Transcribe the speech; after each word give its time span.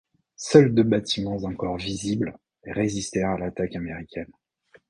Seuls 0.37 0.73
deux 0.73 0.81
bâtiments 0.81 1.35
encore 1.43 1.77
visibles 1.77 2.35
résistèrent 2.63 3.29
à 3.29 3.37
l'attaque 3.37 3.75
américaine. 3.75 4.31